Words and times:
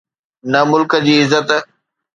نه 0.51 0.59
ملڪ 0.71 0.91
جي 1.05 1.13
عزت. 1.21 1.49